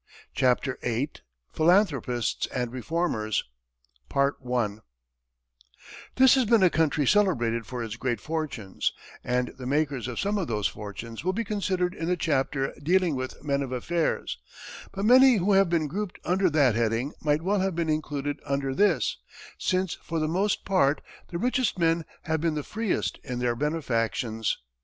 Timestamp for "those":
10.47-10.65